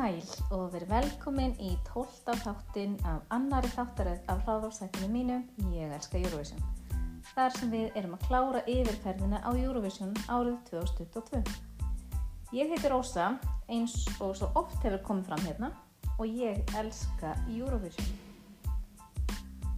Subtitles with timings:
[0.00, 0.20] sæl
[0.56, 2.32] og verið velkomin í 12.
[2.40, 5.36] þáttin af annari þáttaröð af hláðarsættinu mínu
[5.74, 6.62] Ég elska Eurovision.
[7.34, 11.42] Þar sem við erum að klára yfirferðina á Eurovision árið 2022.
[12.56, 13.34] Ég heiti Rósa
[13.68, 15.72] eins og svo oft hefur komið fram hérna
[16.16, 18.08] og ég elska Eurovision.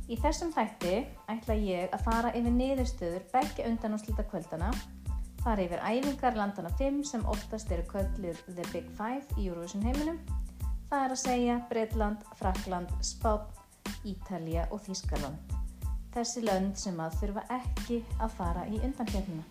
[0.06, 1.00] Í þessum þætti
[1.34, 4.70] ætla ég að fara yfir niðurstöður begge undan og slita kvöldana
[5.42, 10.20] fara yfir æfingar landana 5 sem oftast eru kölluð The Big Five í Eurovision heiminum.
[10.90, 13.48] Það er að segja Breitland, Frakland, Spán,
[14.06, 15.56] Ítalja og Þískaland.
[16.12, 19.48] Þessi lönd sem að þurfa ekki að fara í undanhjörnuna.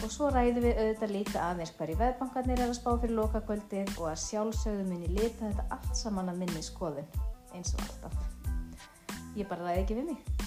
[0.00, 4.10] Og svo ræðum við auðvitað líka aðeins hverju veðbankarnir er að spá fyrir lokakvöldið og
[4.10, 7.08] að sjálfsögðu minni lita þetta allt saman að minni skoðun,
[7.54, 8.20] eins og alltaf.
[9.36, 10.46] Ég bara ræði ekki við mig.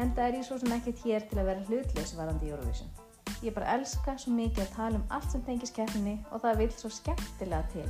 [0.00, 3.05] Enda er ég svo sem ekkert hér til að vera hlutleis varandi Eurovision.
[3.44, 6.70] Ég bara elska svo mikið að tala um allt sem tengis keppninni og það vil
[6.72, 7.86] svo skemmtilega til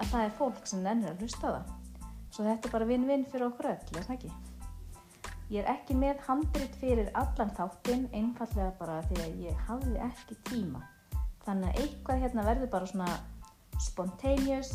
[0.00, 1.74] að það er fólk sem nennir að hlusta það.
[2.30, 4.32] Svo þetta er bara vinn-vinn fyrir okkur öll, er það ekki?
[5.50, 10.38] Ég er ekki með handrit fyrir allan þáttinn, einfallega bara því að ég hafði ekki
[10.50, 10.84] tíma.
[11.46, 13.08] Þannig að eitthvað hérna verður bara svona
[13.82, 14.70] spontaneous,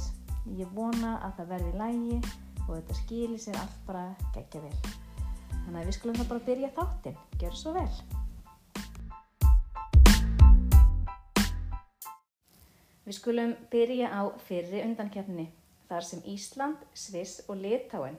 [0.59, 2.19] ég vona að það verði lægi
[2.65, 4.75] og þetta skilir sér allt bara geggja vel.
[5.55, 7.89] Þannig að við skulum það bara byrja þáttinn, gjör svo vel!
[13.05, 15.43] Við skulum byrja á fyrri undankefni
[15.85, 18.15] þar sem Ísland, Sviss og Litáin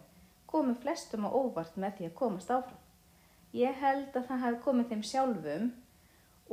[0.47, 2.85] komu flestum á óvart með því að komast áfram.
[3.51, 5.65] Ég held að það hef komið þeim sjálfum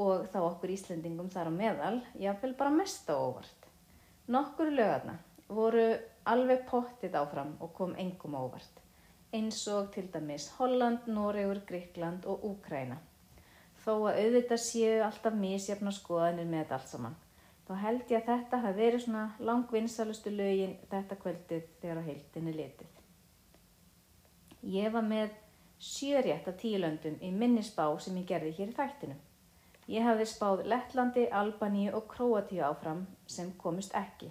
[0.01, 3.67] og þá okkur Íslendingum þar á meðal, jáfnvel bara mest á óvart.
[4.33, 5.19] Nokkur lögarna
[5.53, 5.85] voru
[6.25, 8.81] alveg pottið áfram og kom engum óvart,
[9.29, 12.97] eins og til dæmis Holland, Noregur, Gríkland og Úkræna.
[13.85, 17.22] Þó að auðvitað séu alltaf misjafna skoðanir með þetta allt saman
[17.73, 22.53] þá held ég að þetta hafi verið svona langvinsalustu lögin þetta kvöldið þegar á heildinni
[22.53, 22.99] litið.
[24.73, 25.33] Ég var með
[25.81, 29.17] sjörétt af tíulöndum í minnisbá sem ég gerði hér í þættinu.
[29.89, 34.29] Ég hafði spáð Lettlandi, Albaníu og Kroatíu áfram sem komist ekki.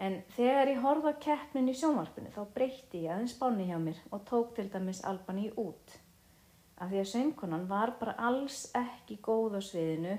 [0.00, 4.24] En þegar ég horfa keppnin í sjónvarpinu þá breytti ég aðeins spáni hjá mér og
[4.26, 6.00] tók til dæmis Albaníu út.
[6.80, 10.16] Af því að söngkonan var bara alls ekki góð á sviðinu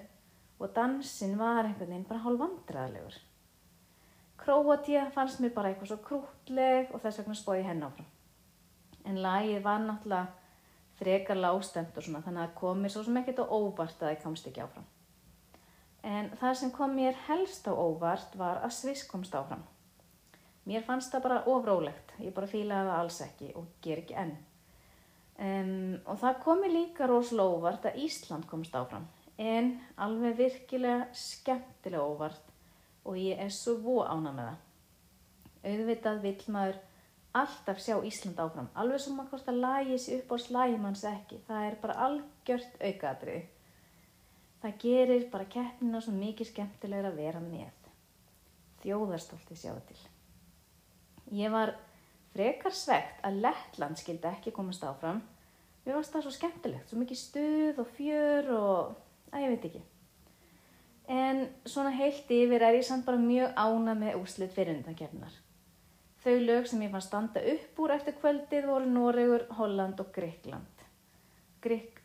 [0.61, 3.15] og dansin var einhvern veginn bara hálf vandraðlegur.
[4.41, 8.07] Kroatia fannst mér bara eitthvað svo krútleg og þess vegna spói henn áfram.
[9.05, 10.27] En lagið var náttúrulega
[11.01, 14.49] frekar lástemt og svona þannig að komið svo sem ekkert á óvart að það komst
[14.49, 14.87] ekki áfram.
[16.11, 19.63] En það sem kom mér helst á óvart var að Sviss komst áfram.
[20.69, 24.35] Mér fannst það bara ofrólegt, ég bara fílaði það alls ekki og ger ekki enn.
[25.41, 29.07] Um, og það komi líka rosalega óvart að Ísland komst áfram
[29.41, 32.51] en alveg virkilega skemmtilega óvart
[33.07, 34.59] og ég er svo ána með það.
[35.71, 36.79] Auðvitað vill maður
[37.37, 41.41] alltaf sjá Ísland áfram, alveg sem maður hvort að lagi sér upp á slægimanns ekki,
[41.47, 43.43] það er bara algjört aukaðrið.
[44.61, 47.77] Það gerir bara keppnina svo mikið skemmtilegur að vera með.
[48.81, 49.97] Þjóðarstólti sjáu til.
[51.37, 51.73] Ég var
[52.33, 55.21] frekar svegt að Lettland skildi ekki komast áfram.
[55.85, 58.91] Mér varst það svo skemmtilegt, svo mikið stuð og fjör og
[59.31, 59.81] að ég veit ekki.
[61.11, 65.33] En svona heilt yfir er ég samt bara mjög ána með úslit fyrir undankefnar.
[66.21, 70.85] Þau lög sem ég fann standa upp úr eftir kvöldið voru Noregur, Holland og Greikland.
[71.61, 71.97] Grík,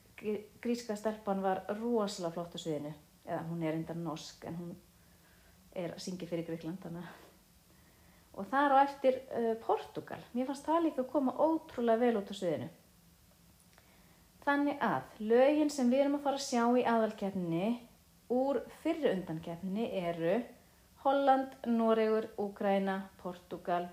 [0.64, 2.94] gríska stelpan var rosalega flott á sviðinu,
[3.28, 4.72] eða hún er enda norsk en hún
[5.76, 7.12] er að syngja fyrir Greikland þannig.
[8.36, 10.18] Og það er á eftir uh, Portugal.
[10.32, 12.68] Mér fannst það líka að koma ótrúlega vel út á sviðinu.
[14.46, 17.70] Þannig að lögin sem við erum að fara að sjá í aðalkeppninni
[18.30, 20.36] úr fyrri undankeppninni eru
[21.02, 23.88] Holland, Noregur, Úgræna, Portugal,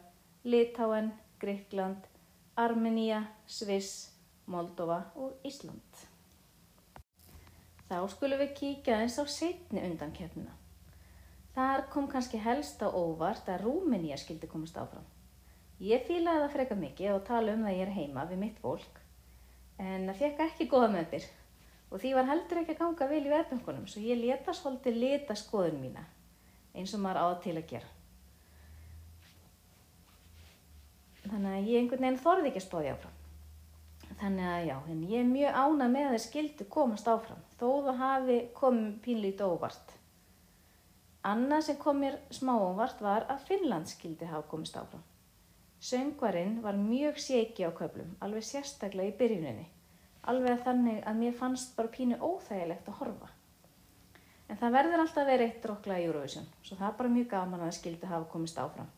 [0.46, 1.10] Litáen,
[1.42, 2.06] Greikland,
[2.54, 4.12] Armenia, Sviss,
[4.46, 6.06] Moldova og Ísland.
[7.90, 10.54] Þá skulum við kíkja eins á setni undankeppnina.
[11.58, 15.06] Þar kom kannski helst á óvart að Rúmenía skildi komast áfram.
[15.82, 19.02] Ég fílaði það freka mikið og tala um það ég er heima við mitt fólk
[19.82, 21.26] en það fekk ekki goða meðbyr
[21.94, 25.36] og því var heldur ekki að ganga vel í veðböngunum svo ég leta svolítið leta
[25.38, 26.06] skoðun mína
[26.74, 27.90] eins og maður áða til að gera.
[31.24, 33.20] Þannig að ég einhvern veginn þorði ekki að spáði áfram.
[34.24, 37.68] Þannig að já, en ég er mjög ána með að það skildi komast áfram þó
[37.88, 39.94] það hafi komið pínlít óvart.
[41.24, 45.06] Annað sem kom mér smá óvart var að Finnland skildi hafa komist áfram.
[45.84, 49.66] Söngvarinn var mjög séki á köflum, alveg sérstaklega í byrjuninni.
[50.32, 53.28] Alveg þannig að mér fannst bara pínu óþægilegt að horfa.
[54.48, 57.66] En það verður alltaf verið eitt drokla í Eurovision, svo það er bara mjög gaman
[57.66, 58.92] að skildi hafa komist áfram.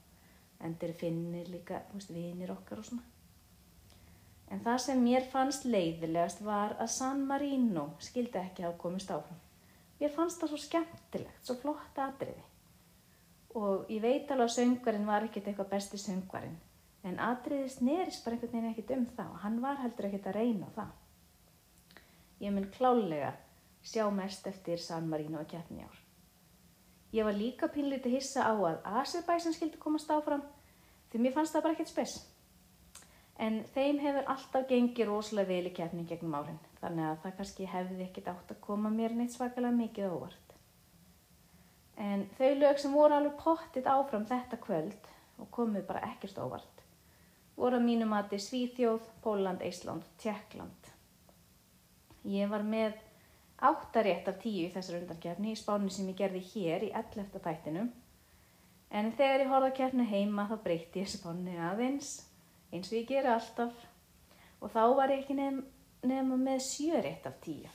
[0.66, 3.04] endur finnir líka, þú veist, vinir okkar og svona.
[4.50, 9.42] En það sem mér fannst leiðilegast var að San Marino skildi ekki hafa komist áfram.
[10.00, 12.46] Mér fannst það svo skemmtilegt, svo flott atriði.
[13.56, 16.58] Og ég veit alveg að söngvarinn var ekkert eitthvað besti söngvarinn.
[17.06, 20.38] En atriði snerist bara einhvern veginn ekkert um það og hann var heldur ekkert að
[20.40, 20.94] reyna það.
[22.42, 23.36] Ég mun klálega
[23.86, 26.00] sjá mest eftir San Marino að keppni ár.
[27.14, 30.42] Ég var líka pínlítið hissa á að Azerbaijan skildi komast áfram
[31.12, 32.16] því mér fannst það bara ekkert spes.
[33.38, 37.68] En þeim hefur alltaf gengið rosalega vel í keppni gegnum árin þannig að það kannski
[37.70, 40.56] hefði ekkert átt að koma mér neitt svakalega mikið óvart.
[42.02, 46.85] En þau lög sem voru alveg pottit áfram þetta kvöld og komið bara ekkert óvart
[47.56, 50.92] voru að mínu mati Svíþjóð, Póland, Ísland, Tjekkland.
[52.26, 52.98] Ég var með
[53.62, 57.40] áttarétt af tíu í þessar undarkefni í spánu sem ég gerði hér í 11.
[57.44, 57.86] þættinu
[58.96, 62.18] en þegar ég horfði að kefni heima þá breytti ég spánu aðeins
[62.74, 63.86] eins og ég geri alltaf
[64.60, 65.62] og þá var ég ekki nefn,
[66.04, 67.72] nefn með sjörétt af tíu.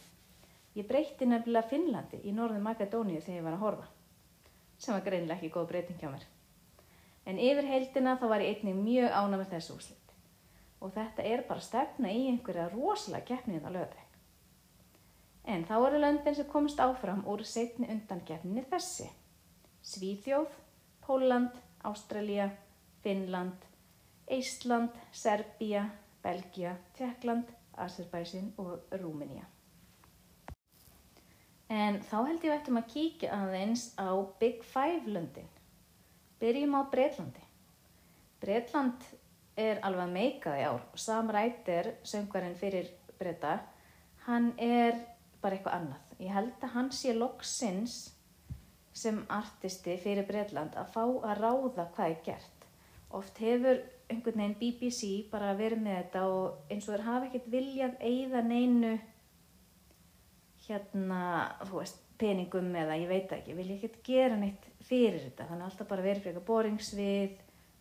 [0.77, 3.89] Ég breytti nefnilega Finnlandi í norðu Magadóníu þegar ég var að horfa
[4.81, 6.29] sem var greinlega ekki góð breyting hjá mér.
[7.29, 10.01] En yfir heildina þá var ég einnig mjög ána með þessu úslit
[10.81, 14.07] og þetta er bara stefna í einhverja rosalega keppnið á löðveg.
[15.45, 19.09] En þá eru löndin sem komist áfram úr setni undankeppninni þessi.
[19.85, 20.49] Svíþjóð,
[21.05, 22.51] Póland, Ástralja,
[23.05, 23.65] Finnland,
[24.31, 25.87] Ísland, Serbia,
[26.23, 27.49] Belgia, Tjekkland,
[27.81, 29.47] Azerbaijan og Rúmenía.
[31.71, 35.49] En þá held ég veitum að kíkja aðeins á Big Five löndin.
[36.41, 37.43] Byrjum á Breitlandi.
[38.41, 39.03] Breitland
[39.61, 42.89] er alveg meikaði ár og Sam Ryder, söngvarinn fyrir
[43.19, 43.59] Breita,
[44.25, 44.97] hann er
[45.43, 46.07] bara eitthvað annað.
[46.21, 47.99] Ég held að hann sé loksins
[48.97, 52.67] sem artisti fyrir Breitland að fá að ráða hvað er gert.
[53.11, 57.53] Oft hefur einhvern veginn BBC bara verið með þetta og eins og þeir hafa ekkert
[57.53, 58.95] viljað eigða neinu
[60.71, 61.21] hérna,
[61.67, 65.49] þú veist, peningum eða ég veit ekki, vilja ekkert gera neitt fyrir þetta.
[65.49, 67.39] Þannig alltaf bara verið fyrir eitthvað boringsvið,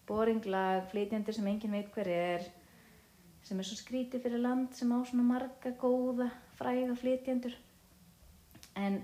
[0.09, 2.47] boringlag, flytjandir sem engin veit hver er,
[3.45, 7.55] sem er svo skrítið fyrir land sem á svona marga góða fræga flytjandur.
[8.79, 9.01] En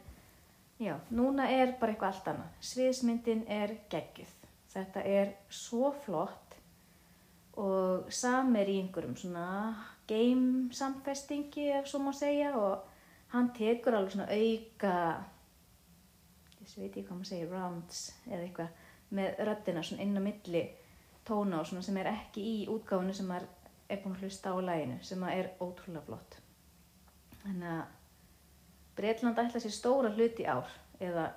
[0.79, 2.57] já, núna er bara eitthvað allt annað.
[2.71, 4.33] Sviðsmyndin er geggjuð.
[4.75, 6.57] Þetta er svo flott
[7.55, 9.45] og samir í einhverjum svona
[10.09, 12.94] game samfestingi ef svo má segja og
[13.35, 14.95] hann tekur alveg svona auka
[16.65, 20.63] ég veit ekki hvað maður segir rounds eða eitthvað með röddina svona inn á milli
[21.25, 23.45] tóna og svona sem er ekki í útgáfunu sem er
[24.01, 26.37] búin að hlusta á læginu sem er ótrúlega flott.
[27.43, 27.83] Þannig að
[28.95, 30.69] Breitland ætla sér stóra hluti ár
[31.03, 31.27] eða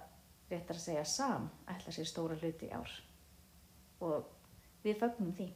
[0.49, 2.93] réttar að segja Sam ætla sér stóra hluti ár.
[4.01, 4.29] Og
[4.85, 5.49] við fögnum því.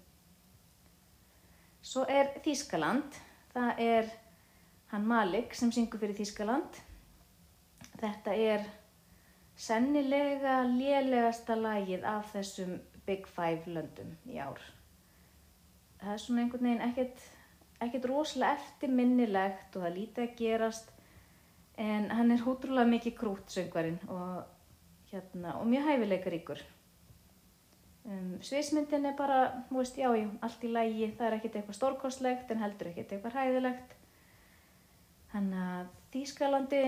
[1.83, 3.17] Svo er Þískaland,
[3.55, 4.11] það er
[4.93, 6.79] hann Malik sem syngur fyrir Þískaland.
[8.01, 8.65] Þetta er
[9.57, 14.61] sennilega lélegasta lagið af þessum Big Five löndum í ár.
[16.03, 17.25] Það er svona einhvern veginn ekkert,
[17.83, 20.93] ekkert rosalega eftirminnilegt og það lítið að gerast
[21.81, 24.43] en hann er hútrúlega mikið krút söngvarinn og,
[25.13, 26.63] hérna, og mjög hæfileikaríkur.
[28.03, 31.79] Um, sviðsmyndin er bara, þú veist, já, já, allt í lægi, það er ekkert eitthvað
[31.79, 33.99] stórkostlegt en heldur ekkert eitthvað hæðilegt.
[35.33, 36.83] Þannig að Þýskalandi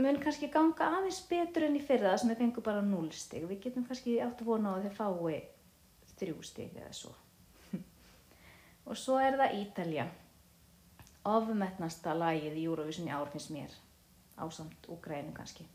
[0.00, 3.44] mun kannski ganga aðeins betur enn í fyrra það sem við fengum bara núlstig.
[3.48, 5.40] Við getum kannski átt að vona á að þeir fái
[6.20, 7.12] þrjústig eða svo.
[8.88, 10.06] Og svo er það Ítalja.
[11.30, 13.72] Ofmetnasta lagið í Eurovision í ár finnst mér,
[14.40, 15.66] ásamt Úgrænu kannski.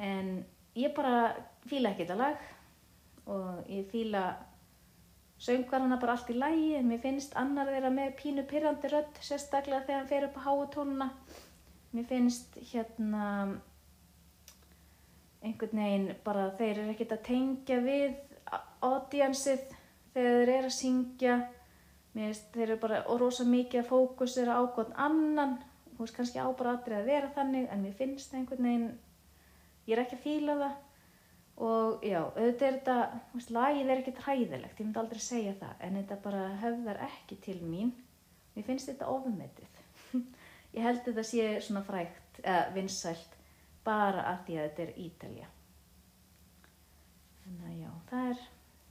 [0.00, 0.38] En
[0.78, 1.34] ég bara
[1.68, 2.46] fýla ekki þetta lag
[3.30, 4.22] og ég fýla
[5.40, 9.86] söngvarana bara allt í lægi en mér finnst annar þeirra með pínu pyrrandi rödd sérstaklega
[9.86, 11.10] þegar hann fer upp á háu tónuna
[11.94, 13.26] mér finnst hérna
[15.40, 18.18] einhvern veginn bara þeir eru ekkert að tengja við
[18.84, 19.62] audiensið
[20.14, 21.38] þegar þeir eru að syngja.
[22.14, 25.58] Mér finnst þeir eru bara rosa mikið að fókusera á gott annan.
[25.94, 28.88] Þú veist kannski á bara aðrið að vera þannig en mér finnst einhvern veginn
[29.88, 30.78] ég er ekki að fýla það
[31.60, 32.94] og já, auðvitað er þetta,
[33.52, 37.58] lagið er ekkert hræðilegt, ég myndi aldrei segja það, en þetta bara höfðar ekki til
[37.60, 37.90] mín.
[38.54, 39.82] Mér finnst þetta ofmetið.
[40.76, 43.36] ég held þetta sé svona frægt, eða vinsælt,
[43.84, 45.50] bara að því að þetta er Ítalja.
[47.44, 48.42] Þannig að já, það er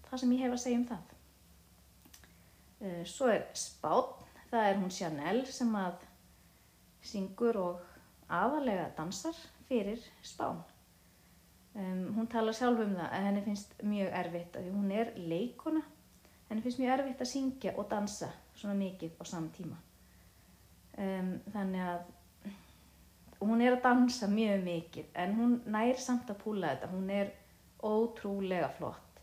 [0.09, 1.15] það sem ég hef að segja um það.
[2.79, 6.09] Uh, svo er Spán, það er hún Chanel sem að
[7.09, 7.85] syngur og
[8.29, 10.61] aðalega dansar fyrir Spán.
[11.79, 15.11] Um, hún talar sjálf um það að henni finnst mjög erfitt að því hún er
[15.15, 15.83] leikona
[16.49, 19.77] henni finnst mjög erfitt að syngja og dansa svona mikið á saman tíma.
[20.99, 22.07] Um, þannig að
[23.39, 26.91] hún er að dansa mjög mikið en hún nær samt að púla þetta.
[26.91, 27.31] Hún er
[27.85, 29.21] ótrúlega flott.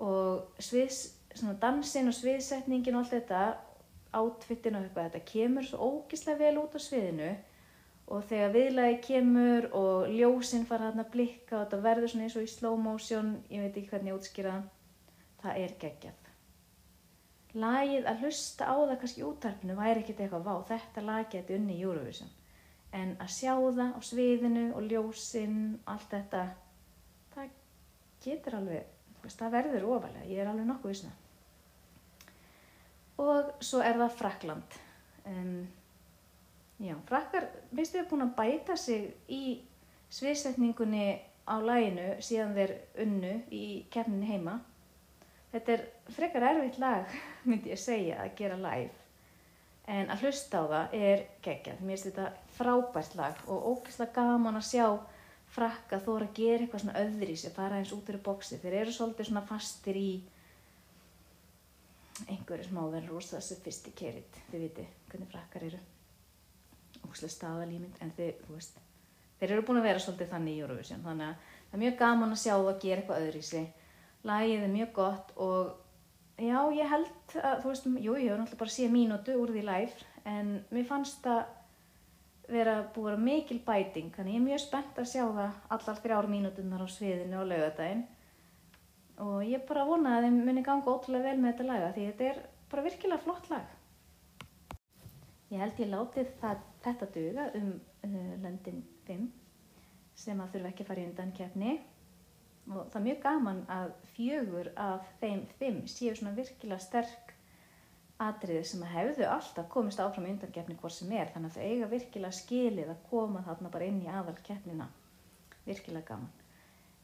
[0.00, 1.02] Og sviðs,
[1.60, 3.42] dansin og sviðsetningin og allt þetta
[4.16, 7.28] átfittin og eitthvað þetta kemur svo ógislega vel út á sviðinu
[8.10, 12.36] og þegar viðlagi kemur og ljósinn fara hann að blikka og þetta verður svona eins
[12.38, 14.56] og í slow motion, ég veit ekki hvernig ég útskýra
[15.42, 16.26] það er geggjað.
[17.60, 21.78] Lagið að hlusta á það kannski útarpinu væri ekkert eitthvað vá, þetta lag geti unni
[21.78, 22.30] í Eurovision
[22.96, 25.58] en að sjá það á sviðinu og ljósinn,
[25.90, 26.44] allt þetta
[27.34, 27.52] það
[28.24, 28.94] getur alveg,
[29.30, 31.12] það verður ofalega, ég er alveg nokkuð vissna.
[33.20, 34.78] Og svo er það Frakland.
[35.28, 35.68] Um,
[36.80, 37.44] Já, frakkar,
[37.76, 39.60] veistu þið, búin að bæta sig í
[40.16, 41.10] sviðsetningunni
[41.44, 42.72] á læginu síðan þeir
[43.04, 44.54] unnu í kemnin heima.
[45.52, 45.84] Þetta er
[46.16, 47.12] frekar erfitt lag,
[47.48, 48.96] myndi ég segja, að gera live.
[49.90, 51.84] En að hlusta á það er geggjað.
[51.84, 54.86] Mér finnst þetta frábært lag og ógeðslega gaman að sjá
[55.52, 58.60] frakka þóra að gera eitthvað svona öðri sem fara eins út úr bóksi.
[58.62, 60.10] Þeir eru svolítið svona fastir í
[62.24, 64.44] einhverju smáverður rosa sophisticated.
[64.48, 65.88] Þið viti hvernig frakkar eru
[67.08, 68.80] óslega staðalýmynd en þeir, veist,
[69.40, 72.34] þeir eru búin að vera svolítið þannig í Eurovision þannig að það er mjög gaman
[72.34, 73.66] að sjá það að gera eitthvað öðru í sig
[74.30, 75.70] lægið er mjög gott og
[76.40, 79.64] já ég held að þú veist, jú ég hef náttúrulega bara séð mínútu úr því
[79.70, 81.42] live en mér fannst það
[82.50, 86.30] vera búið að mikil bæting þannig ég er mjög spennt að sjá það allar þrjár
[86.30, 88.06] mínútunar á sviðinu og laugadaginn
[89.20, 92.28] og ég bara vona að þeim muni ganga ótrúlega vel með þetta laga því þetta
[92.30, 92.40] er
[92.70, 93.76] bara virkilega flott lag.
[95.50, 99.26] Ég held ég látið það, þetta duga um uh, löndin 5
[100.20, 101.74] sem að þurfa ekki að fara í undan kefni
[102.70, 107.34] og það er mjög gaman að fjögur af þeim 5 séu svona virkilega sterk
[108.20, 111.56] atriði sem að hefðu alltaf komist áfram í undan kefni hvort sem er þannig að
[111.56, 114.90] þau eiga virkilega skilið að koma þarna bara inn í aðal kefnina.
[115.64, 116.36] Virkilega gaman.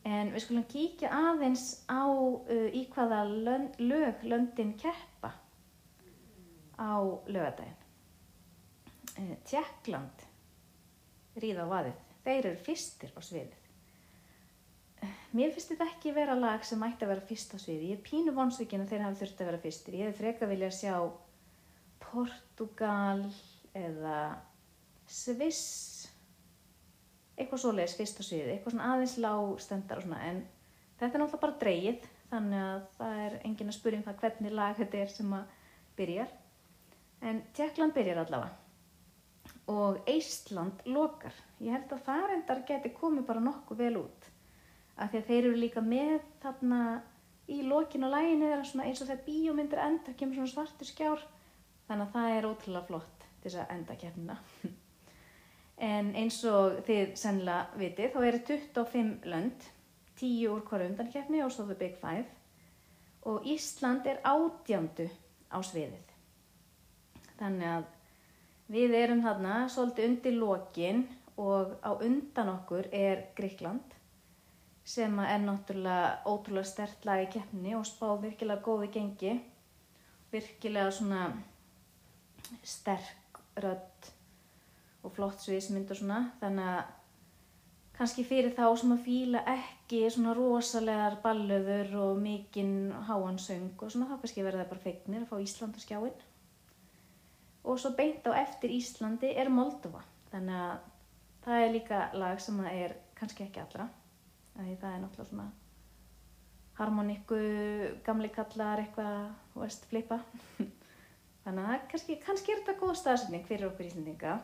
[0.07, 5.33] En við skulum kíkja aðeins á uh, í hvaða lönd, lög löndin keppa
[6.77, 6.95] á
[7.27, 7.86] lögadaginn.
[9.17, 10.25] Eh, Tjekkland
[11.41, 12.01] ríða á vaðið.
[12.27, 13.61] Þeir eru fyrstir á sviðið.
[15.05, 17.93] Eh, mér finnst þetta ekki vera lag sem ætti að vera fyrst á sviði.
[17.93, 19.97] Ég er pínu vonsvíkin að þeir hafi þurft að vera fyrstir.
[20.01, 20.95] Ég hef freka vilja að sjá
[22.07, 23.25] Portugal
[23.77, 24.19] eða
[25.07, 26.09] Sviss,
[27.39, 30.21] eitthvað svoleiðis fyrst á sviði, eitthvað svona aðeins lágstendar og svona.
[30.27, 30.41] En
[30.99, 34.57] þetta er náttúrulega bara dreyið þannig að það er engin að spyrja um það hvernig
[34.59, 35.57] lag þetta er sem að
[36.01, 36.33] byrjar.
[37.23, 38.66] En Tjekkland byrjar allavega
[39.73, 41.35] og Eistland lokar.
[41.59, 44.33] Ég held að það reyndar geti komið bara nokkuð vel út
[44.97, 46.81] af því að þeir eru líka með þarna
[47.53, 51.25] í lokinu og læginu eins og þegar bíómyndir enda kemur svona svartur skjár
[51.87, 54.39] þannig að það er ótrúlega flott þess að enda kemna.
[55.93, 59.69] en eins og þið sennilega vitið þá eru 25 lönd,
[60.17, 62.25] 10 úr hver undankefni og svo the big five
[63.27, 65.09] og Ísland er átjándu
[65.51, 66.13] á sviðið.
[67.37, 67.87] Þannig að
[68.73, 71.05] Við erum þarna svolítið undir lokin
[71.39, 73.95] og á undan okkur er Gríkland
[74.87, 79.33] sem er náttúrulega ótrúlega stert lag í keppni og spá virkilega góði gengi.
[80.33, 81.29] Virkilega svona
[82.63, 84.11] sterk rödd
[85.03, 86.21] og flott sviðismynd og svona.
[86.43, 86.95] Þannig að
[87.99, 94.11] kannski fyrir þá sem að fíla ekki svona rosalegar ballöður og mikinn háansöng og svona
[94.11, 96.25] þá kannski verða það bara feignir að fá Ísland á skjáinn
[97.67, 100.03] og svo beint á eftir Íslandi er Moldova.
[100.31, 100.89] Þannig að
[101.47, 103.89] það er líka lag sem er kannski ekki allra
[104.57, 105.47] því það er náttúrulega svona
[106.77, 107.39] harmoníku,
[108.05, 110.19] gamli kallar eitthvað, veist, flipa
[111.45, 114.39] þannig að kannski, kannski er þetta góð staðsynning fyrir okkur íslendinga.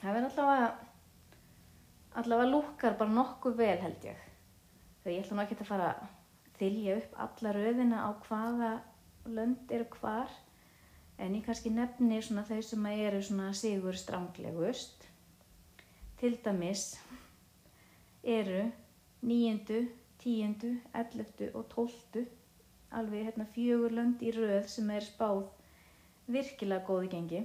[0.00, 0.68] Það verður allavega
[2.16, 4.20] allavega lúkar bara nokkuð vel held ég.
[5.02, 6.06] Þegar ég ætla nú ekki að fara að
[6.56, 8.70] þylja upp alla röðina á hvaða
[9.36, 10.32] lönd eru hvar
[11.18, 15.06] en ég kannski nefni svona þau sem eru svona sigur stránglegust
[16.20, 16.88] til dæmis
[18.24, 18.64] eru
[19.22, 19.86] nýjendu,
[20.22, 22.26] tíendu, elleftu og tóltu
[22.90, 25.46] alveg hérna fjögur lönd í röð sem er spáð
[26.26, 27.42] virkilega góði gengi.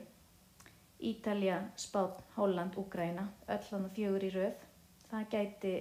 [1.01, 4.67] Ítalja, Spán, Holland, Úgræna öll hann fjögur í röð.
[5.09, 5.73] Það gæti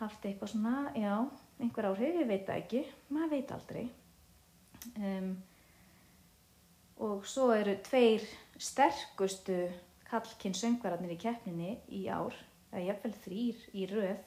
[0.00, 1.14] haft eitthvað svona, já
[1.60, 2.82] einhver áhrif, ég veit það ekki.
[3.14, 3.84] Maður veit aldrei.
[4.96, 5.30] Um,
[7.00, 8.24] og svo eru tveir
[8.60, 9.56] sterkustu
[10.10, 12.34] kallkinn söngvararnir í keppninni í ár
[12.70, 14.26] eða jafnvel þrýr í röð.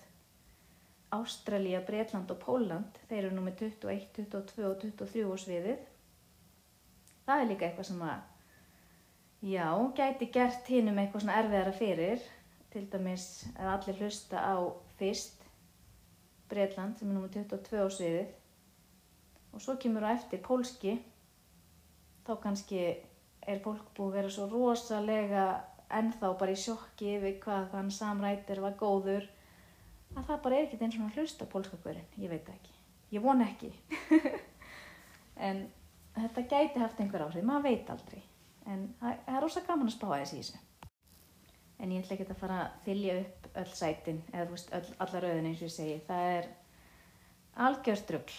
[1.14, 5.84] Ástralja, Breitland og Póland, þeir eru nú með 21, 22 og 23 á sviðið.
[7.28, 8.24] Það er líka eitthvað sem að,
[9.46, 9.68] já,
[10.00, 12.26] gæti gert hinnum eitthvað svona erfiðara fyrir.
[12.74, 14.58] Til dæmis að allir hlusta á
[14.98, 15.46] fyrst
[16.50, 18.34] Breitland sem er nú með 22 á sviðið
[19.54, 20.96] og svo kemur á eftir pólski,
[22.28, 22.82] þá kannski
[23.44, 25.46] er fólk búið að vera svo rosalega
[25.94, 29.28] ennþá bara í sjokki yfir hvað þann samrættir var góður
[30.14, 32.76] að það bara er ekkert eins og hann hlusta pólskakverðin, ég veit ekki,
[33.16, 33.72] ég von ekki.
[35.44, 35.64] En
[36.14, 38.20] þetta gæti haft einhver áhrif, maður veit aldrei.
[38.70, 40.60] En það er rosa gaman að spá aðeins í þessu.
[41.82, 45.24] En ég ætla ekki að fara að fylja upp öll sætin eða veist, öll, alla
[45.24, 45.96] rauðin eins og ég segi.
[46.06, 46.52] Það er
[47.66, 48.38] algjörstrugl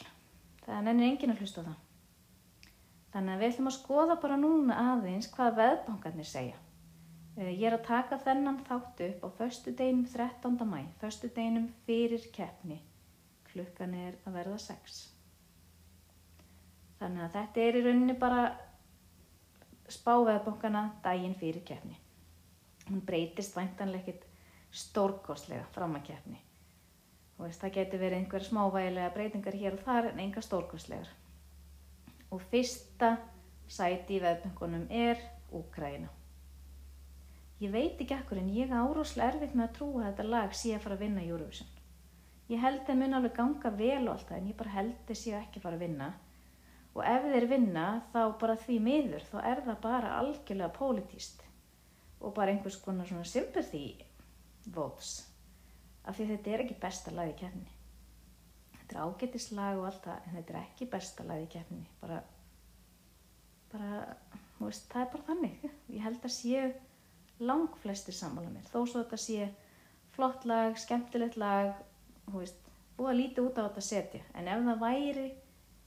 [0.64, 1.83] það nennir engin að hlusta á það
[3.14, 6.56] Þannig að við ætlum að skoða bara núna aðeins hvað veðbankarnir segja.
[7.38, 10.66] Eh, ég er að taka þennan þáttu upp á förstu deginum 13.
[10.66, 12.80] mæ, förstu deginum fyrir keppni.
[13.52, 15.00] Klukkan er að verða 6.
[16.98, 18.44] Þannig að þetta er í rauninni bara
[19.94, 21.94] spáveðbankana daginn fyrir keppni.
[22.90, 24.26] Hún breytist væntanlega ekkit
[24.74, 26.40] stórkostlega fram að keppni.
[27.38, 31.20] Það getur verið einhverja smávægilega breytingar hér og þar en enga stórkostlegar
[32.34, 33.14] og fyrsta
[33.70, 35.22] sæti í veðböngunum er
[35.54, 36.10] Úkræna.
[37.62, 40.74] Ég veit ekki ekkur en ég áráslega erfitt með að trúa að þetta lag sé
[40.74, 41.70] að fara að vinna Eurovision.
[42.50, 45.20] Ég held það mun alveg ganga vel og allt það en ég bara held það
[45.20, 46.08] sé ekki fara að vinna
[46.94, 51.46] og ef þeir vinna þá bara því miður þá er það bara algjörlega pólitíst
[52.20, 53.86] og bara einhvers konar svona sympathy
[54.74, 55.14] votes
[56.04, 57.72] af því þetta er ekki besta lag í kefni
[58.84, 61.90] þetta er ágætislag og allt það en þetta er ekki besta lag í keppninni.
[62.00, 62.20] Bara,
[63.72, 64.02] bara
[64.60, 65.68] veist, það er bara þannig.
[65.90, 66.66] Ég held að séu
[67.44, 68.68] lang flestir sammála mér.
[68.70, 69.48] Þó svo þetta sé
[70.14, 71.72] flott lag, skemmtilegt lag
[72.30, 72.60] veist,
[72.98, 74.22] búið að líti út á þetta setja.
[74.38, 75.30] En ef það væri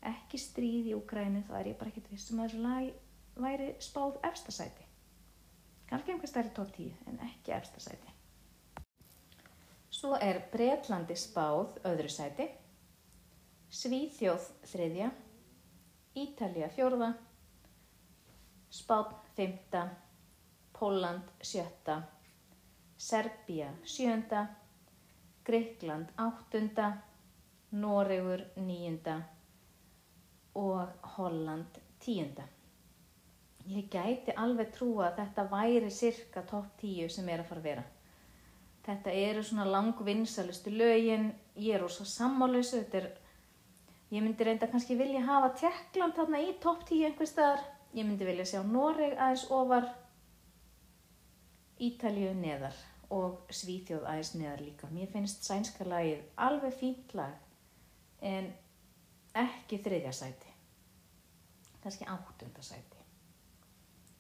[0.06, 4.19] ekki stríð í Ukrænu þá er ég bara ekkert vissum að þessu lag væri spáð
[4.28, 4.86] efstasæti
[5.89, 8.15] kannski einhver stærri tótt tíu en ekki efstasæti
[9.98, 12.48] Svo er Breitlandi spáð öðru sæti
[13.67, 15.10] Svíþjóð þriðja,
[16.15, 17.10] Ítalija fjórða,
[18.71, 19.82] Spán fymta,
[20.71, 21.97] Póland sjötta,
[22.97, 24.45] Serbia sjönda,
[25.43, 26.93] Greikland áttunda,
[27.71, 29.17] Noregur níunda
[30.56, 32.47] og Holland tíunda.
[33.67, 37.69] Ég gæti alveg trúa að þetta væri cirka topp tíu sem er að fara að
[37.69, 37.86] vera.
[38.88, 43.10] Þetta eru svona langvinsalustu lögin, ég er ósað sammálausu, þetta er
[44.12, 47.63] Ég myndi reynda kannski vilja hafa Tjekkland þarna í topp 10 einhver staðar.
[47.96, 49.88] Ég myndi vilja sjá Noreg aðeins ofar,
[51.84, 52.78] Ítalju neðar
[53.13, 54.88] og Svíþjóð aðeins neðar líka.
[54.91, 57.36] Mér finnst sænska lagið alveg fínt lag
[58.24, 58.48] en
[59.38, 60.56] ekki þriðja sæti.
[61.84, 63.04] Kannski áttunda sæti.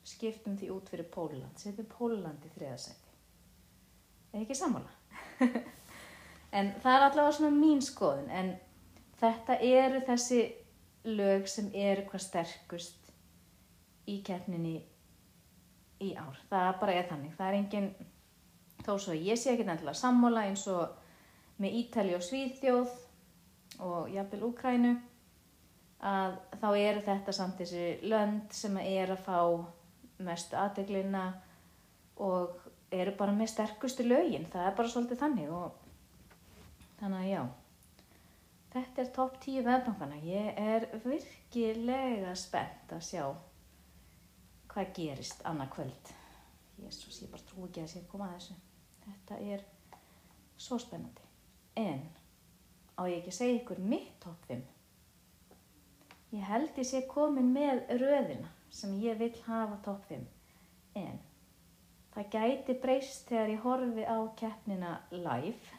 [0.07, 1.57] Skiptum því út fyrir Póland.
[1.59, 3.17] Setjum Póland í þriðja sæti.
[4.33, 4.93] Eða ekki samála.
[6.57, 8.55] en það er allavega svona mín skoðun en
[9.17, 10.41] Þetta eru þessi
[11.07, 13.11] lög sem eru hvað sterkust
[14.07, 14.77] í keppninni
[16.03, 16.37] í ár.
[16.51, 17.33] Það bara er þannig.
[17.37, 17.89] Það er enginn,
[18.85, 20.93] þó svo ég sé ekki nefnilega sammóla eins og
[21.61, 22.95] með Ítali og Svíðþjóð
[23.87, 24.93] og jafnvel Úkrænu
[26.07, 29.39] að þá eru þetta samt þessi lönd sem er að fá
[30.21, 31.25] mestu aðdeglina
[32.21, 32.57] og
[32.93, 34.45] eru bara með sterkustu lögin.
[34.51, 35.79] Það er bara svolítið þannig og
[36.99, 37.41] þannig að já.
[38.73, 40.19] Þetta er topp 10 veðbankana.
[40.27, 43.23] Ég er virkilega spennt að sjá
[44.71, 46.11] hvað gerist annað kvöld.
[46.83, 48.57] Jésús, ég bara trú ekki að sé að koma að þessu.
[49.05, 49.63] Þetta er
[50.61, 51.23] svo spennandi.
[51.79, 52.03] En
[52.97, 54.61] á ég ekki að segja ykkur mitt topp 5.
[56.35, 60.27] Ég held ég sé komin með röðina sem ég vil hafa topp 5.
[60.99, 61.19] En
[62.13, 65.77] það gæti breyst þegar ég horfi á keppnina live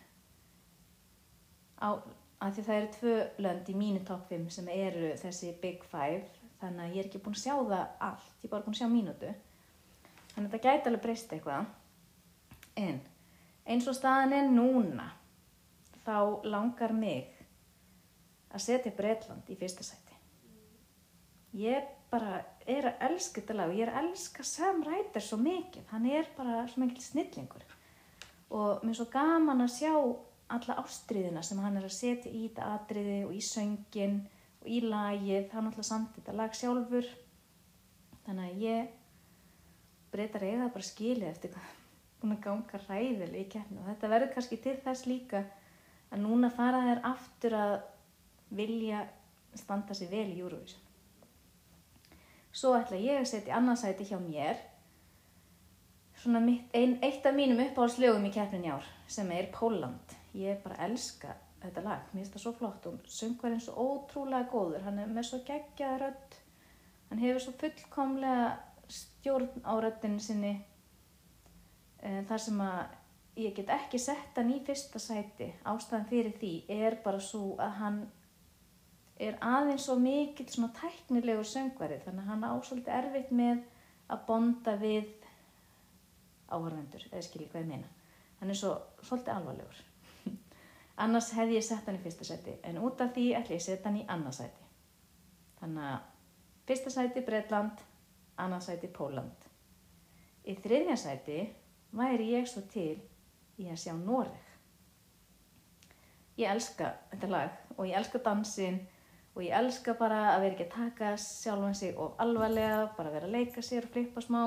[1.79, 2.01] á
[2.39, 6.23] að því það eru tvö lönd í mínu top 5 sem eru þessi Big Five
[6.61, 8.81] þannig að ég er ekki búin að sjá það allt, ég er bara búin að
[8.81, 9.33] sjá mínútu.
[10.35, 11.71] Þannig að þetta gæti alveg breyst eitthvað.
[12.79, 13.01] En
[13.69, 15.09] eins og staðan er núna
[16.07, 17.35] þá langar mig
[18.55, 20.15] að setja Breitland í fyrsta sæti.
[21.59, 25.39] Ég bara er að elska þetta lag og ég er að elska Sam Ryder svo
[25.43, 25.85] mikið.
[25.93, 27.65] Hann er bara svo mikil snillingur.
[28.49, 29.93] Og mér er svo gaman að sjá
[30.55, 34.21] alla ástriðina sem hann er að setja í þetta atriði og í söngin
[34.63, 37.11] og í lagið, hann alltaf samt þetta lag sjálfur
[38.27, 38.95] þannig að ég
[40.13, 41.55] breytar eiga bara skilið eftir
[42.19, 45.45] búin að ganga ræðilega í keppni og þetta verður kannski til þess líka
[46.09, 47.75] að núna fara þær aftur að
[48.59, 49.05] vilja
[49.59, 50.85] standa sér vel í Eurovision.
[52.53, 54.59] Svo ætla ég að setja annarsæti hjá mér
[56.19, 60.18] svona mitt, ein, eitt af mínum uppáhaldslögum í keppnin í ár sem er Póland.
[60.37, 62.89] Ég bara elska þetta lag, mér finnst það svo flott.
[62.91, 66.39] Og söngvarinn svo ótrúlega góður, hann er með svo geggjaða rödd,
[67.11, 68.49] hann hefur svo fullkomlega
[68.89, 70.55] stjórn á röddinu sinni
[72.01, 72.79] e, þar sem að
[73.39, 77.75] ég get ekki sett hann í fyrsta sæti, ástæðan fyrir því er bara svo að
[77.83, 77.99] hann
[79.19, 83.65] er aðeins svo mikill svona tæknilegur söngvarið þannig að hann ásvöldi erfitt með
[84.09, 85.11] að bonda við
[86.49, 87.91] áhörvendur, eða skilji hvað ég meina.
[88.41, 89.88] Hann er svo svolítið alvarlegur.
[90.99, 93.67] Annars hefði ég sett hann í fyrsta sæti, en út af því ætla ég að
[93.69, 94.65] setja hann í annarsæti.
[95.61, 96.09] Þannig að
[96.67, 97.85] fyrsta sæti Breitland,
[98.39, 99.47] annarsæti Póland.
[100.49, 101.39] Í þriðja sæti
[101.95, 102.97] væri ég svo til
[103.59, 104.45] í að sjá Noreg.
[106.39, 108.79] Ég elska þetta lag og ég elska dansin
[109.35, 113.27] og ég elska bara að vera ekki að taka sjálfan sig of alvarlega, bara vera
[113.27, 114.43] að leika sér og flippa smá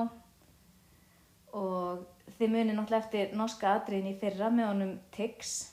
[1.52, 2.06] og
[2.38, 5.71] þið munir náttúrulega eftir norska atriðin í fyrra með honum Tix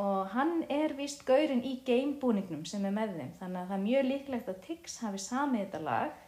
[0.00, 3.32] og hann er vist gaurinn í gamebúningnum sem er með þeim.
[3.40, 6.22] Þannig að það er mjög líklegt að Tix hafi samið þetta lag.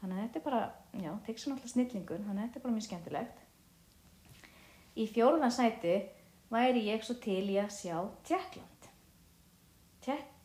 [0.00, 0.62] Þannig að þetta er bara,
[0.96, 3.46] já, Tix er náttúrulega snillingur þannig að þetta er bara mjög skemmtilegt.
[4.96, 5.96] Í fjórðan sæti
[6.50, 8.70] væri ég svo til í að sjá Tjekkland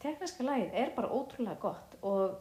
[0.06, 2.36] tekniska lagið er bara ótrúlega gott og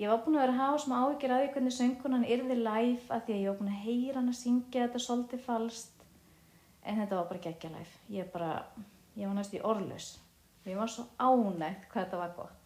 [0.00, 3.14] ég var búin að vera að hafa smá áhyggjur að því hvernig söngunan yrði live
[3.14, 5.95] að því að ég var búin að heyra hann að syngja þetta svolítið falskt
[6.86, 8.52] en þetta var bara geggja live ég, bara,
[9.16, 10.12] ég var næst í orðlös
[10.62, 12.62] og ég var svo ánægt hvað þetta var gott.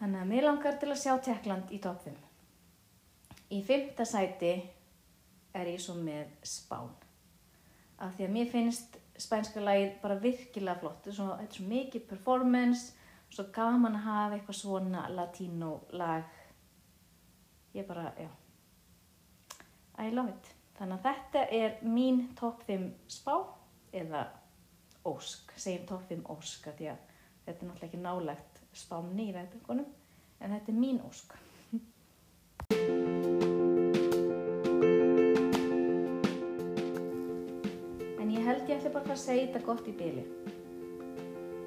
[0.00, 2.20] Þannig að mér langar til að sjá Tjekkland í top 5
[3.52, 4.52] í fymta sæti
[5.52, 6.90] er ég svo með Spán.
[8.02, 11.04] Af því að mér finnst spænska lagið bara virkilega flott.
[11.04, 12.96] Þetta er svo mikið performance
[13.32, 16.24] svo gaman að hafa eitthvað svona latínó lag
[17.76, 18.28] ég bara, já.
[19.98, 23.34] I love it þannig að þetta er mín top 5 spá
[23.92, 24.26] eða
[25.08, 27.08] ósk, segjum top 5 ósk því að
[27.46, 29.88] þetta er náttúrulega ekki nálagt spáni í veitungunum
[30.40, 31.36] en þetta er mín ósk
[38.52, 40.24] held ég ætla bara að að segja þetta gott í byli.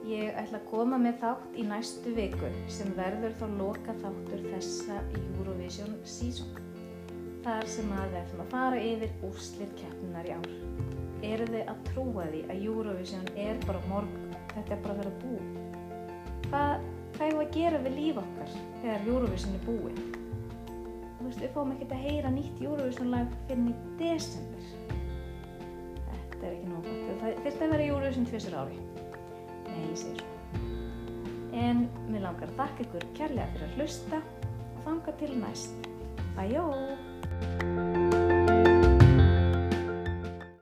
[0.06, 5.02] Ég ætla að koma með þátt í næstu viku sem verður þá loka þáttur þessa
[5.24, 6.64] Eurovision season.
[7.45, 10.47] Þar sem að við ætlum að fara yfir úrslit keppnunar í ár.
[11.27, 15.12] Eru þið að trúa því að Eurovision er bara morgun, þetta er bara að vera
[15.21, 15.36] bú?
[16.47, 20.01] Hvað, hvað er að gera við líf okkar þegar Eurovision er búið?
[21.19, 24.67] Þú veist, við fáum ekkert að heyra nýtt Eurovision lag fyrir í desember.
[26.10, 26.91] Þetta er ekki gott.
[27.21, 28.84] Það þurfti að vera Eurovision tvisur ári.
[29.69, 30.31] Nei, ég segir svo.
[31.62, 34.25] En mér langar að þakka ykkur kærlega fyrir að hlusta
[34.65, 35.91] og þanga til næst
[37.41, 37.85] you